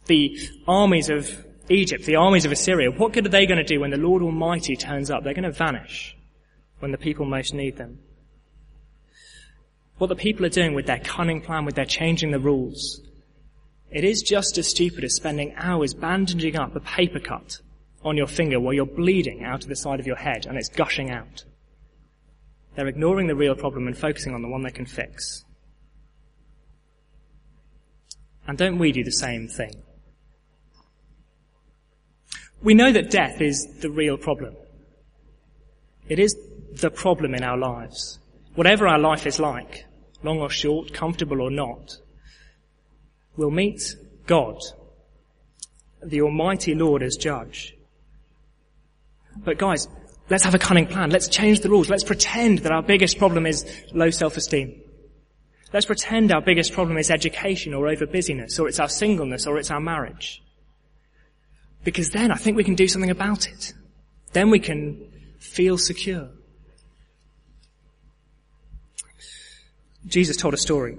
[0.06, 3.80] The armies of Egypt, the armies of Assyria, what good are they going to do
[3.80, 5.24] when the Lord Almighty turns up?
[5.24, 6.16] They're going to vanish
[6.80, 8.00] when the people most need them.
[9.98, 13.02] What the people are doing with their cunning plan, with their changing the rules,
[13.92, 17.60] it is just as stupid as spending hours bandaging up a paper cut
[18.04, 20.70] on your finger while you're bleeding out of the side of your head and it's
[20.70, 21.44] gushing out.
[22.80, 25.44] They're ignoring the real problem and focusing on the one they can fix.
[28.48, 29.84] And don't we do the same thing?
[32.64, 34.56] We know that death is the real problem.
[36.08, 36.38] It is
[36.72, 38.18] the problem in our lives.
[38.56, 39.84] Whatever our life is like,
[40.24, 41.98] long or short, comfortable or not,
[43.36, 43.94] we'll meet
[44.26, 44.56] God,
[46.02, 47.76] the Almighty Lord as judge.
[49.36, 49.90] But guys,
[50.30, 51.10] let's have a cunning plan.
[51.10, 51.90] Let's change the rules.
[51.90, 54.82] Let's pretend that our biggest problem is low self-esteem.
[55.72, 59.58] Let's pretend our biggest problem is education or over busyness, or it's our singleness, or
[59.58, 60.42] it's our marriage.
[61.84, 63.74] Because then I think we can do something about it.
[64.34, 66.30] Then we can feel secure.
[70.08, 70.98] Jesus told a story.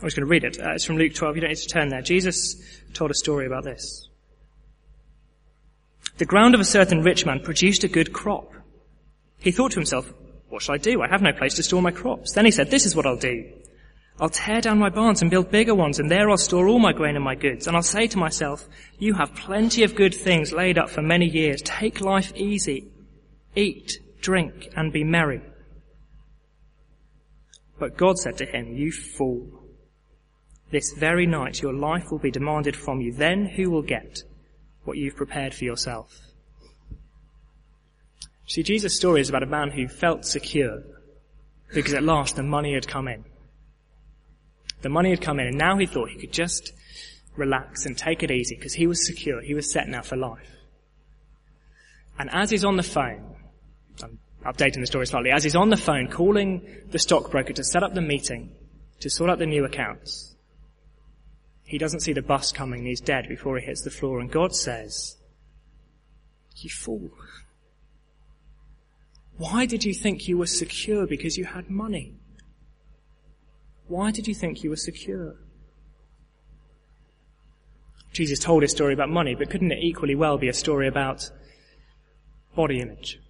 [0.00, 0.60] I was going to read it.
[0.60, 1.36] Uh, it's from Luke 12.
[1.36, 2.02] You don't need to turn there.
[2.02, 4.08] Jesus told a story about this.
[6.18, 8.52] The ground of a certain rich man produced a good crop.
[9.38, 10.12] He thought to himself,
[10.48, 11.02] what shall I do?
[11.02, 12.32] I have no place to store my crops.
[12.32, 13.52] Then he said, this is what I'll do.
[14.18, 16.94] I'll tear down my barns and build bigger ones, and there I'll store all my
[16.94, 17.66] grain and my goods.
[17.66, 18.66] And I'll say to myself,
[18.98, 21.60] you have plenty of good things laid up for many years.
[21.62, 22.88] Take life easy.
[23.54, 25.42] Eat, drink, and be merry.
[27.78, 29.64] But God said to him, you fool.
[30.70, 33.12] This very night your life will be demanded from you.
[33.12, 34.22] Then who will get
[34.86, 36.18] what you've prepared for yourself?
[38.46, 40.82] See, Jesus' story is about a man who felt secure
[41.74, 43.24] because at last the money had come in.
[44.82, 46.72] The money had come in and now he thought he could just
[47.36, 49.40] relax and take it easy because he was secure.
[49.40, 50.48] He was set now for life.
[52.18, 53.34] And as he's on the phone,
[54.02, 57.82] I'm updating the story slightly, as he's on the phone calling the stockbroker to set
[57.82, 58.54] up the meeting
[59.00, 60.35] to sort out the new accounts,
[61.66, 64.30] he doesn't see the bus coming and he's dead before he hits the floor and
[64.30, 65.16] God says,
[66.54, 67.10] you fool.
[69.36, 72.14] Why did you think you were secure because you had money?
[73.88, 75.34] Why did you think you were secure?
[78.12, 81.30] Jesus told a story about money, but couldn't it equally well be a story about
[82.54, 83.20] body image?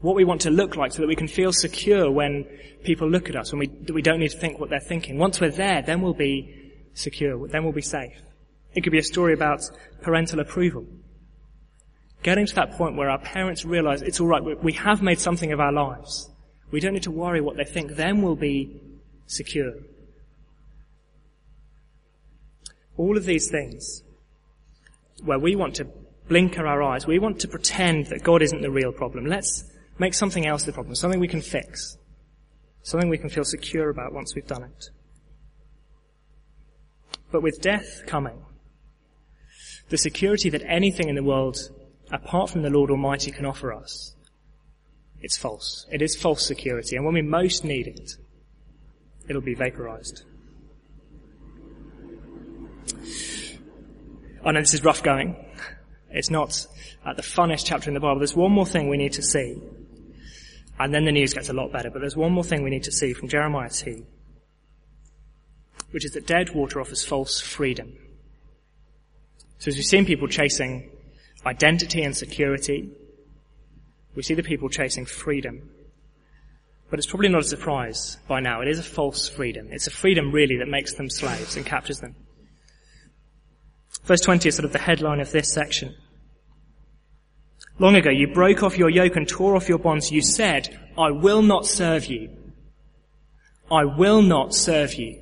[0.00, 2.44] What we want to look like so that we can feel secure when
[2.84, 5.18] people look at us, when we, we don't need to think what they're thinking.
[5.18, 8.20] Once we're there, then we'll be secure, then we'll be safe.
[8.74, 9.62] It could be a story about
[10.02, 10.84] parental approval.
[12.22, 15.60] Getting to that point where our parents realize it's alright, we have made something of
[15.60, 16.30] our lives.
[16.70, 17.92] We don't need to worry what they think.
[17.92, 18.80] Then we'll be
[19.26, 19.74] secure.
[22.96, 24.02] All of these things,
[25.22, 25.86] where we want to
[26.28, 29.26] blinker our eyes, we want to pretend that God isn't the real problem.
[29.26, 29.64] Let's
[29.98, 31.96] make something else the problem, something we can fix,
[32.82, 34.90] something we can feel secure about once we've done it.
[37.30, 38.44] But with death coming,
[39.88, 41.58] the security that anything in the world
[42.12, 44.14] apart from the Lord Almighty can offer us,
[45.20, 45.86] it's false.
[45.90, 46.96] It is false security.
[46.96, 48.10] And when we most need it,
[49.28, 50.22] it'll be vaporized.
[54.44, 55.34] I know this is rough going.
[56.10, 56.66] It's not
[57.04, 58.18] uh, the funnest chapter in the Bible.
[58.18, 59.56] There's one more thing we need to see.
[60.78, 61.90] And then the news gets a lot better.
[61.90, 64.04] But there's one more thing we need to see from Jeremiah 2.
[65.92, 67.92] Which is that dead water offers false freedom.
[69.58, 70.90] So as we've seen people chasing
[71.46, 72.90] identity and security,
[74.16, 75.70] we see the people chasing freedom.
[76.90, 78.60] But it's probably not a surprise by now.
[78.60, 79.68] It is a false freedom.
[79.70, 82.14] It's a freedom really that makes them slaves and captures them.
[84.04, 85.94] Verse 20 is sort of the headline of this section.
[87.78, 90.12] Long ago, you broke off your yoke and tore off your bonds.
[90.12, 92.30] You said, I will not serve you.
[93.70, 95.20] I will not serve you.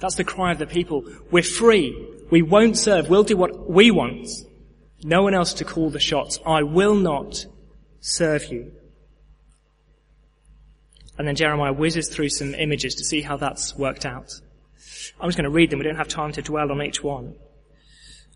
[0.00, 1.04] That's the cry of the people.
[1.30, 2.14] We're free.
[2.30, 3.10] We won't serve.
[3.10, 4.28] We'll do what we want.
[5.02, 6.38] No one else to call the shots.
[6.46, 7.44] I will not
[8.00, 8.72] serve you.
[11.18, 14.32] And then Jeremiah whizzes through some images to see how that's worked out.
[15.20, 15.80] I'm just going to read them.
[15.80, 17.34] We don't have time to dwell on each one.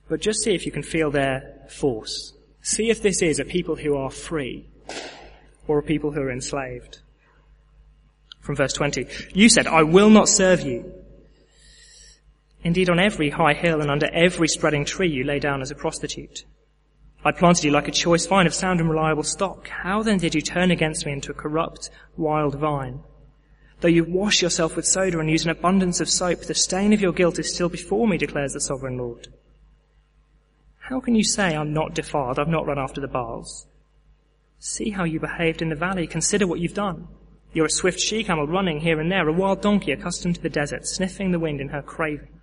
[0.08, 2.34] But just see if you can feel their force.
[2.62, 4.66] See if this is a people who are free
[5.66, 7.00] or a people who are enslaved.
[8.40, 9.06] From verse 20.
[9.34, 10.92] You said, I will not serve you.
[12.64, 15.76] Indeed, on every high hill and under every spreading tree you lay down as a
[15.76, 16.44] prostitute.
[17.24, 19.68] I planted you like a choice vine of sound and reliable stock.
[19.68, 23.00] How then did you turn against me into a corrupt, wild vine?
[23.80, 27.00] Though you wash yourself with soda and use an abundance of soap, the stain of
[27.00, 29.28] your guilt is still before me, declares the sovereign Lord.
[30.92, 33.66] How can you say, I'm not defiled, I've not run after the Baals?
[34.58, 37.08] See how you behaved in the valley, consider what you've done.
[37.54, 40.86] You're a swift she-camel running here and there, a wild donkey accustomed to the desert,
[40.86, 42.38] sniffing the wind in her craving.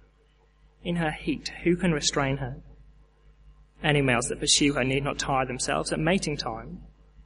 [0.84, 2.58] In her heat, who can restrain her?
[3.84, 5.92] Any males that pursue her need not tire themselves.
[5.92, 6.82] At mating time,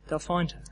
[0.10, 0.64] they'll find her.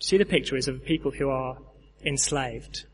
[0.00, 1.58] See the picture is of people who are
[2.04, 2.84] enslaved.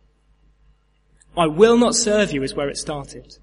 [1.34, 3.38] I will not serve you is where it started.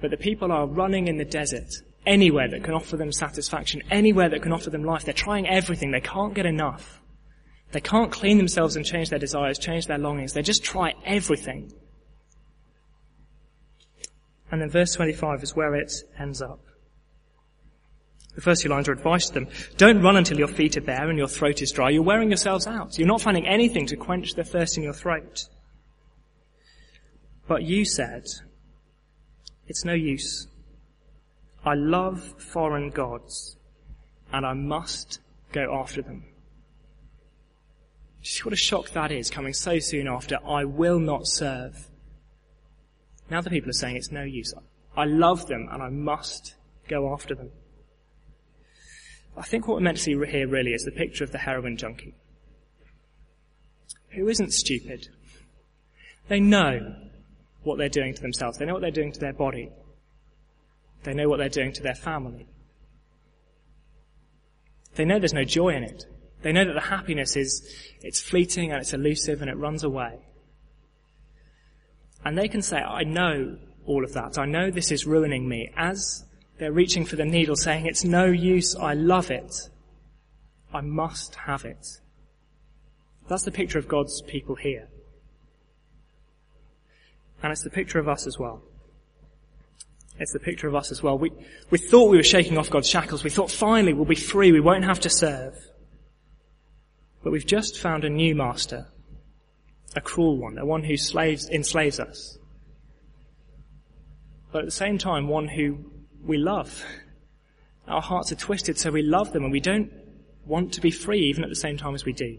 [0.00, 1.72] But the people are running in the desert,
[2.06, 5.04] anywhere that can offer them satisfaction, anywhere that can offer them life.
[5.04, 5.90] They're trying everything.
[5.90, 7.00] They can't get enough.
[7.72, 10.32] They can't clean themselves and change their desires, change their longings.
[10.32, 11.72] They just try everything.
[14.50, 16.60] And then verse 25 is where it ends up.
[18.34, 19.48] The first few lines are advice to them.
[19.76, 21.90] Don't run until your feet are bare and your throat is dry.
[21.90, 22.96] You're wearing yourselves out.
[22.96, 25.44] You're not finding anything to quench the thirst in your throat.
[27.48, 28.26] But you said,
[29.68, 30.48] it's no use.
[31.64, 33.56] I love foreign gods
[34.32, 35.20] and I must
[35.52, 36.24] go after them.
[38.22, 41.88] See what a shock that is coming so soon after I will not serve.
[43.30, 44.52] Now the people are saying it's no use.
[44.96, 46.54] I love them and I must
[46.88, 47.50] go after them.
[49.36, 51.76] I think what we're meant to see here really is the picture of the heroin
[51.76, 52.14] junkie.
[54.10, 55.08] Who isn't stupid.
[56.28, 56.96] They know
[57.62, 58.58] what they're doing to themselves.
[58.58, 59.70] They know what they're doing to their body.
[61.02, 62.48] They know what they're doing to their family.
[64.94, 66.04] They know there's no joy in it.
[66.42, 67.68] They know that the happiness is,
[68.00, 70.18] it's fleeting and it's elusive and it runs away.
[72.24, 74.38] And they can say, I know all of that.
[74.38, 75.70] I know this is ruining me.
[75.76, 76.24] As
[76.58, 78.74] they're reaching for the needle saying, it's no use.
[78.76, 79.54] I love it.
[80.72, 81.86] I must have it.
[83.28, 84.88] That's the picture of God's people here.
[87.42, 88.62] And it's the picture of us as well.
[90.18, 91.16] It's the picture of us as well.
[91.16, 91.30] We,
[91.70, 93.22] we thought we were shaking off God's shackles.
[93.22, 94.50] We thought finally we'll be free.
[94.50, 95.54] We won't have to serve.
[97.22, 98.88] But we've just found a new master
[99.96, 102.38] a cruel one, a one who slaves, enslaves us.
[104.52, 105.78] But at the same time, one who
[106.24, 106.84] we love.
[107.86, 109.90] Our hearts are twisted, so we love them and we don't
[110.44, 112.38] want to be free even at the same time as we do.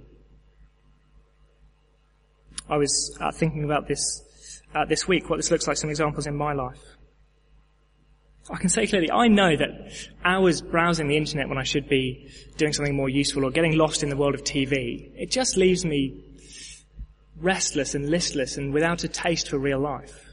[2.69, 4.23] I was uh, thinking about this
[4.73, 6.81] uh, this week, what this looks like, some examples in my life.
[8.51, 9.91] I can say clearly, I know that
[10.25, 14.01] hours browsing the internet when I should be doing something more useful or getting lost
[14.01, 16.23] in the world of TV, it just leaves me
[17.37, 20.25] restless and listless and without a taste for real life.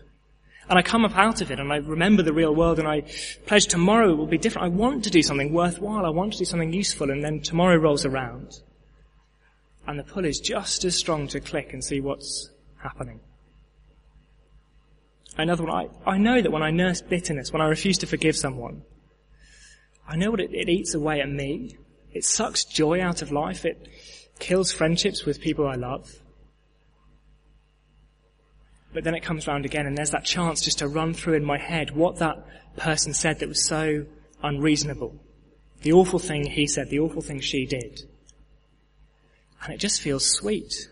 [0.68, 3.02] And I come up out of it and I remember the real world and I
[3.46, 4.66] pledge tomorrow will be different.
[4.66, 6.04] I want to do something worthwhile.
[6.04, 8.60] I want to do something useful and then tomorrow rolls around.
[9.86, 12.50] And the pull is just as strong to click and see what's
[12.82, 13.20] happening.
[15.38, 18.36] Another one, I, I know that when I nurse bitterness, when I refuse to forgive
[18.36, 18.82] someone,
[20.08, 21.76] I know what it, it eats away at me.
[22.12, 23.64] It sucks joy out of life.
[23.64, 23.88] It
[24.38, 26.10] kills friendships with people I love.
[28.94, 31.44] But then it comes round again and there's that chance just to run through in
[31.44, 32.46] my head what that
[32.78, 34.06] person said that was so
[34.42, 35.20] unreasonable.
[35.82, 38.00] The awful thing he said, the awful thing she did.
[39.62, 40.88] And it just feels sweet.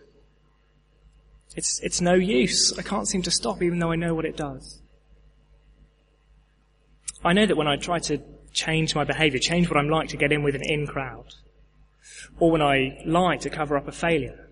[1.57, 2.77] It's, it's no use.
[2.79, 4.83] I can't seem to stop even though I know what it does.
[7.25, 8.21] I know that when I try to
[8.53, 11.35] change my behavior, change what I'm like to get in with an in crowd,
[12.39, 14.51] or when I lie to cover up a failure,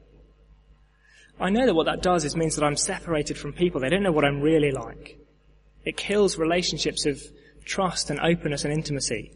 [1.39, 3.81] I know that what that does is means that I'm separated from people.
[3.81, 5.19] They don't know what I'm really like.
[5.85, 7.21] It kills relationships of
[7.65, 9.33] trust and openness and intimacy.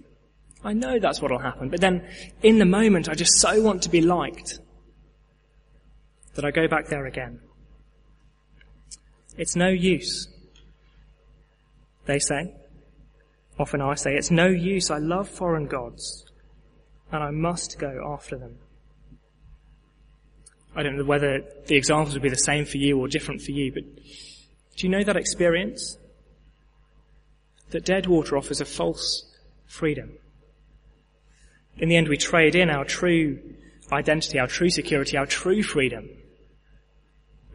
[0.65, 2.09] I know that's what'll happen, but then
[2.43, 4.59] in the moment I just so want to be liked
[6.35, 7.41] that I go back there again.
[9.37, 10.29] It's no use.
[12.07, 12.55] They say.
[13.59, 14.91] Often I say, it's no use.
[14.91, 16.27] I love foreign gods
[17.13, 18.59] and I must go after them.
[20.75, 23.53] I don't know whether the examples would be the same for you or different for
[23.53, 25.97] you, but do you know that experience?
[27.71, 29.25] That Deadwater offers a false
[29.67, 30.13] freedom.
[31.79, 33.39] In the end, we trade in our true
[33.91, 36.09] identity, our true security, our true freedom.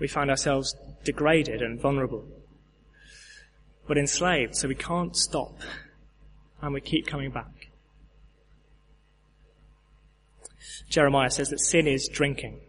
[0.01, 2.25] We find ourselves degraded and vulnerable,
[3.87, 5.59] but enslaved, so we can't stop,
[6.59, 7.69] and we keep coming back.
[10.89, 12.61] Jeremiah says that sin is drinking.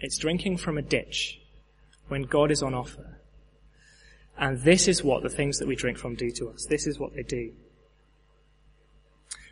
[0.00, 1.40] It's drinking from a ditch
[2.08, 3.18] when God is on offer.
[4.36, 6.66] And this is what the things that we drink from do to us.
[6.66, 7.52] This is what they do.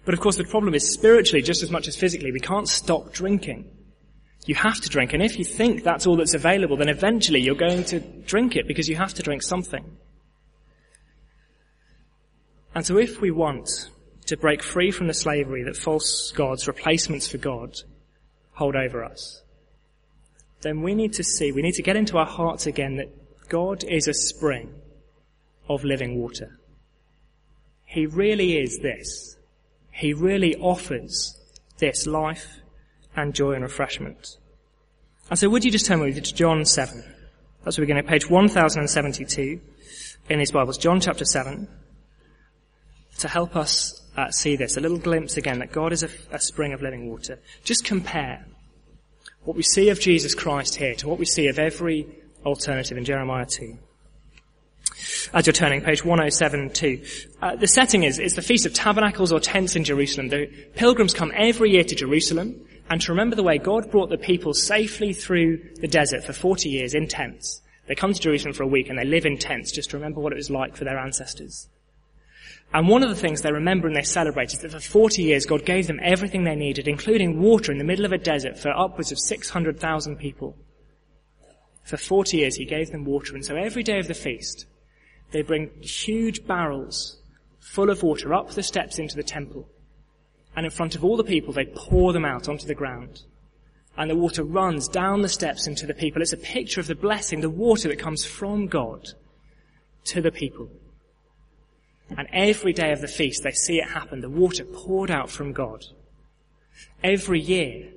[0.05, 3.15] But of course the problem is spiritually just as much as physically, we can't stop
[3.15, 3.80] drinking.
[4.47, 7.55] You have to drink, and if you think that's all that's available, then eventually you're
[7.55, 9.97] going to drink it because you have to drink something.
[12.75, 13.69] And so if we want
[14.27, 17.77] to break free from the slavery that false gods, replacements for God,
[18.53, 19.43] hold over us,
[20.63, 23.85] then we need to see, we need to get into our hearts again that God
[23.85, 24.73] is a spring
[25.69, 26.59] of living water.
[27.85, 29.37] He really is this.
[29.91, 31.37] He really offers
[31.79, 32.60] this life
[33.23, 34.39] and joy and refreshment.
[35.29, 37.05] And so would you just turn with me to John 7?
[37.65, 39.61] That's where we're going to page 1072
[40.29, 40.79] in these Bibles.
[40.79, 41.69] John chapter 7.
[43.19, 46.41] To help us uh, see this, a little glimpse again that God is a, a
[46.41, 47.39] spring of living water.
[47.65, 48.47] just compare
[49.45, 52.07] what we see of Jesus Christ here to what we see of every
[52.45, 53.79] alternative in Jeremiah 2.
[55.33, 57.05] As you're turning, page 1072.
[57.41, 60.29] Uh, the setting is, it's the Feast of Tabernacles or tents in Jerusalem.
[60.29, 64.19] The pilgrims come every year to Jerusalem and to remember the way God brought the
[64.19, 67.63] people safely through the desert for 40 years in tents.
[67.87, 70.21] They come to Jerusalem for a week and they live in tents just to remember
[70.21, 71.69] what it was like for their ancestors.
[72.75, 75.47] And one of the things they remember and they celebrate is that for 40 years
[75.47, 78.77] God gave them everything they needed, including water in the middle of a desert for
[78.77, 80.57] upwards of 600,000 people.
[81.85, 84.67] For 40 years he gave them water and so every day of the feast
[85.31, 87.19] they bring huge barrels
[87.61, 89.69] full of water up the steps into the temple.
[90.57, 93.23] And in front of all the people they pour them out onto the ground.
[93.97, 96.23] And the water runs down the steps into the people.
[96.23, 99.09] It's a picture of the blessing, the water that comes from God
[100.05, 100.71] to the people.
[102.17, 104.21] And every day of the feast, they see it happen.
[104.21, 105.85] The water poured out from God.
[107.03, 107.89] Every year,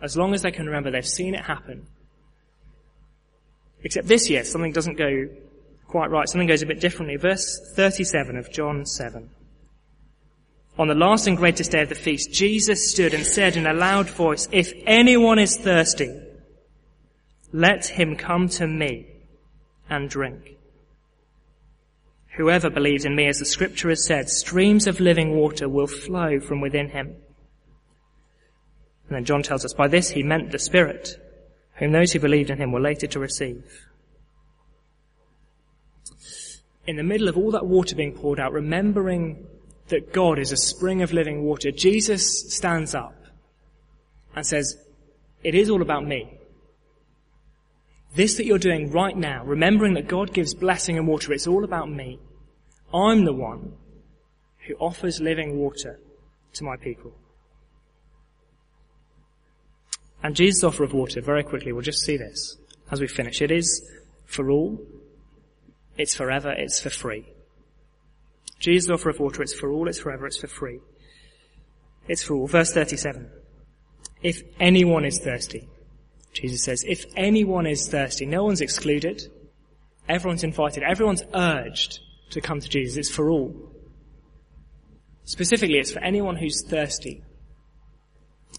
[0.00, 1.86] as long as they can remember, they've seen it happen.
[3.84, 5.28] Except this year, something doesn't go
[5.86, 6.28] quite right.
[6.28, 7.16] Something goes a bit differently.
[7.16, 9.28] Verse 37 of John 7.
[10.78, 13.74] On the last and greatest day of the feast, Jesus stood and said in a
[13.74, 16.18] loud voice, If anyone is thirsty,
[17.52, 19.06] let him come to me
[19.90, 20.56] and drink.
[22.36, 26.40] Whoever believes in me, as the scripture has said, streams of living water will flow
[26.40, 27.16] from within him.
[29.08, 31.10] And then John tells us by this he meant the Spirit,
[31.74, 33.62] whom those who believed in him were later to receive.
[36.86, 39.46] In the middle of all that water being poured out, remembering
[39.88, 43.14] that God is a spring of living water, Jesus stands up
[44.34, 44.76] and says,
[45.42, 46.38] it is all about me.
[48.14, 51.64] This that you're doing right now, remembering that God gives blessing and water, it's all
[51.64, 52.18] about me.
[52.92, 53.72] I'm the one
[54.66, 55.98] who offers living water
[56.54, 57.12] to my people.
[60.22, 62.56] And Jesus' offer of water, very quickly, we'll just see this
[62.90, 63.42] as we finish.
[63.42, 63.82] It is
[64.26, 64.80] for all.
[65.98, 66.52] It's forever.
[66.52, 67.26] It's for free.
[68.62, 70.78] Jesus' offer of water, it's for all, it's forever, it's for free.
[72.06, 72.46] It's for all.
[72.46, 73.28] Verse 37.
[74.22, 75.68] If anyone is thirsty,
[76.32, 79.20] Jesus says, if anyone is thirsty, no one's excluded.
[80.08, 80.84] Everyone's invited.
[80.84, 81.98] Everyone's urged
[82.30, 82.96] to come to Jesus.
[82.96, 83.52] It's for all.
[85.24, 87.22] Specifically, it's for anyone who's thirsty.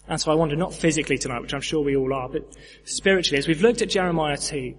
[0.06, 2.42] And so I wonder, not physically tonight, which I'm sure we all are, but
[2.84, 4.74] spiritually, as we've looked at Jeremiah 2,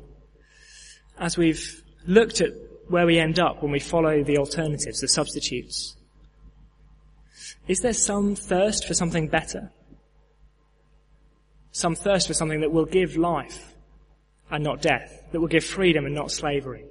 [1.18, 2.52] as we've looked at
[2.88, 5.96] where we end up when we follow the alternatives, the substitutes,
[7.68, 9.72] is there some thirst for something better?
[11.76, 13.76] some thirst for something that will give life
[14.50, 16.86] and not death, that will give freedom and not slavery,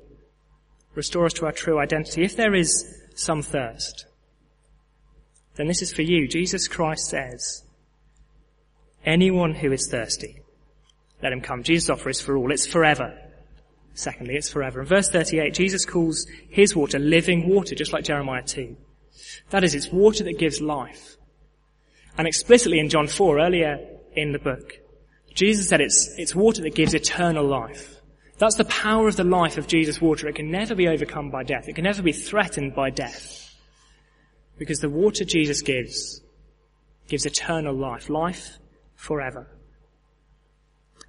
[0.95, 2.23] restore us to our true identity.
[2.23, 4.05] If there is some thirst,
[5.55, 6.29] then this is for you.
[6.29, 7.65] Jesus Christ says,
[9.07, 10.43] anyone who is thirsty,
[11.23, 11.63] let him come.
[11.63, 12.53] Jesus' offer is for all.
[12.53, 13.19] It's forever.
[13.95, 14.81] Secondly, it's forever.
[14.81, 18.77] In verse 38, Jesus calls his water living water, just like Jeremiah 2.
[19.51, 21.17] That is, it's water that gives life.
[22.19, 23.79] And explicitly in John 4, earlier
[24.15, 24.75] in the book.
[25.35, 28.01] Jesus said it's, it's water that gives eternal life.
[28.39, 30.29] That's the power of the life of Jesus' water.
[30.29, 31.69] It can never be overcome by death.
[31.69, 33.55] It can never be threatened by death.
[34.59, 36.21] Because the water Jesus gives
[37.07, 38.59] gives eternal life, life
[38.95, 39.47] forever.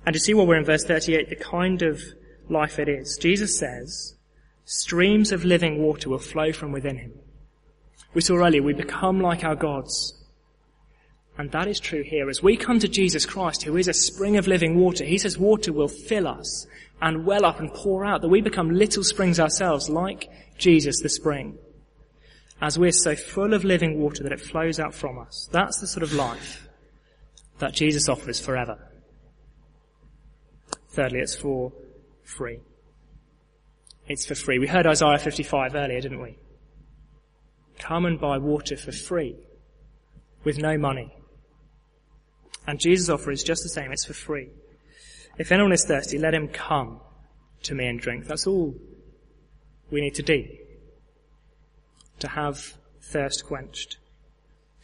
[0.06, 2.02] And to see what we're in verse 38, the kind of
[2.50, 3.18] life it is.
[3.18, 4.16] Jesus says,
[4.66, 7.14] streams of living water will flow from within him.
[8.14, 10.14] We saw earlier, we become like our gods.
[11.38, 12.30] And that is true here.
[12.30, 15.38] As we come to Jesus Christ, who is a spring of living water, He says
[15.38, 16.66] water will fill us
[17.02, 21.10] and well up and pour out, that we become little springs ourselves, like Jesus the
[21.10, 21.58] spring.
[22.62, 25.50] As we're so full of living water that it flows out from us.
[25.52, 26.70] That's the sort of life
[27.60, 28.78] that Jesus offers forever.
[30.88, 31.74] Thirdly, it's for
[32.26, 32.60] free.
[34.08, 34.60] it's for free.
[34.60, 36.38] We heard Isaiah 55 earlier, didn't we?
[37.80, 39.36] Come and buy water for free
[40.44, 41.14] with no money.
[42.68, 43.92] And Jesus' offer is just the same.
[43.92, 44.50] It's for free.
[45.38, 47.02] If anyone is thirsty, let him come
[47.64, 48.26] to me and drink.
[48.26, 48.76] That's all
[49.92, 50.46] we need to do.
[52.20, 53.98] To have thirst quenched.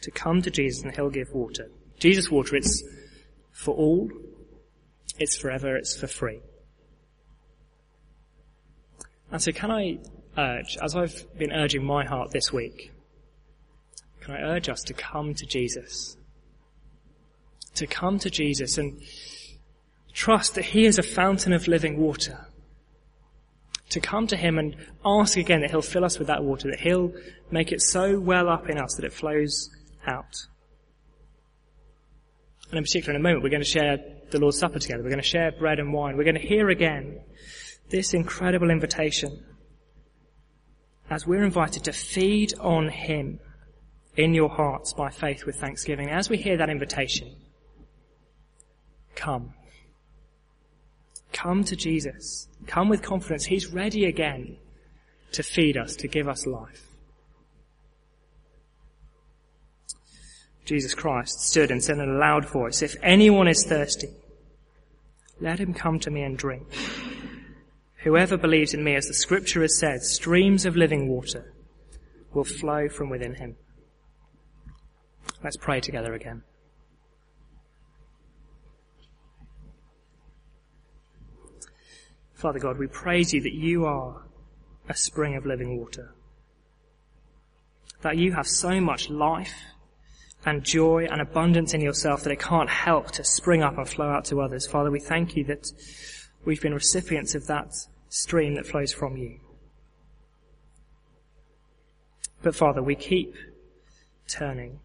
[0.02, 1.70] To come to Jesus and he'll give water.
[1.98, 2.82] Jesus' water, it's
[3.52, 4.10] for all.
[5.18, 5.76] It's forever.
[5.76, 6.40] It's for free.
[9.32, 9.98] And so can I
[10.36, 12.92] urge, as I've been urging my heart this week,
[14.20, 16.16] can I urge us to come to Jesus?
[17.76, 19.00] To come to Jesus and
[20.12, 22.46] trust that He is a fountain of living water.
[23.88, 26.80] To come to Him and ask again that He'll fill us with that water, that
[26.80, 27.12] He'll
[27.50, 29.70] make it so well up in us that it flows
[30.06, 30.46] out.
[32.68, 33.98] And in particular, in a moment, we're going to share
[34.30, 35.02] the Lord's Supper together.
[35.02, 36.16] We're going to share bread and wine.
[36.18, 37.20] We're going to hear again
[37.92, 39.44] this incredible invitation
[41.10, 43.38] as we're invited to feed on Him
[44.16, 46.08] in your hearts by faith with thanksgiving.
[46.08, 47.36] As we hear that invitation,
[49.14, 49.52] come.
[51.32, 52.48] Come to Jesus.
[52.66, 53.44] Come with confidence.
[53.44, 54.56] He's ready again
[55.32, 56.86] to feed us, to give us life.
[60.64, 64.08] Jesus Christ stood and said in a loud voice, If anyone is thirsty,
[65.40, 66.66] let him come to me and drink.
[68.04, 71.52] Whoever believes in me, as the scripture has said, streams of living water
[72.34, 73.56] will flow from within him.
[75.42, 76.42] Let's pray together again.
[82.34, 84.24] Father God, we praise you that you are
[84.88, 86.12] a spring of living water.
[88.00, 89.54] That you have so much life
[90.44, 94.10] and joy and abundance in yourself that it can't help to spring up and flow
[94.10, 94.66] out to others.
[94.66, 95.70] Father, we thank you that
[96.44, 97.72] we've been recipients of that
[98.12, 99.40] stream that flows from you.
[102.42, 103.34] But Father, we keep
[104.28, 104.80] turning.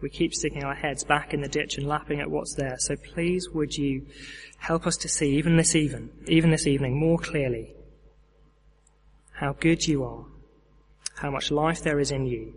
[0.00, 2.76] We keep sticking our heads back in the ditch and lapping at what's there.
[2.78, 4.06] So please would you
[4.58, 7.74] help us to see even this even, even this evening more clearly
[9.34, 10.24] how good you are,
[11.14, 12.54] how much life there is in you.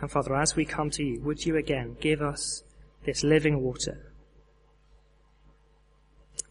[0.00, 2.62] And Father, as we come to you, would you again give us
[3.04, 4.13] this living water